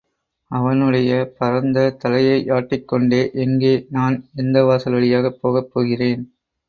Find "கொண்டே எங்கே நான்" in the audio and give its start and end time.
2.85-4.17